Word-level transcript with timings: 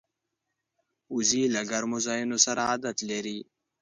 وزې 1.15 1.43
له 1.55 1.61
ګرمو 1.71 1.97
ځایونو 2.07 2.37
سره 2.45 2.61
عادت 2.69 2.97
لري 3.11 3.39